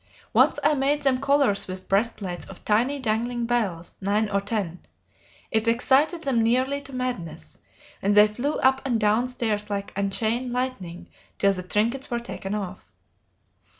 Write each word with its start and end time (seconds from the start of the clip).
Once 0.33 0.57
I 0.63 0.73
made 0.73 1.03
them 1.03 1.19
collars 1.19 1.67
with 1.67 1.87
breastplates 1.87 2.45
of 2.45 2.65
tiny 2.65 2.97
dangling 2.97 3.45
bells, 3.45 3.97
nine 4.01 4.29
or 4.31 4.41
ten; 4.41 4.79
it 5.51 5.67
excited 5.67 6.23
them 6.23 6.41
nearly 6.41 6.81
to 6.81 6.91
madness, 6.95 7.59
and 8.01 8.15
they 8.15 8.25
flew 8.27 8.55
up 8.61 8.81
and 8.83 8.99
down 8.99 9.27
stairs 9.27 9.69
like 9.69 9.93
unchained 9.95 10.51
lightning 10.51 11.07
till 11.37 11.53
the 11.53 11.61
trinkets 11.61 12.09
were 12.09 12.17
taken 12.19 12.55
off." 12.55 12.91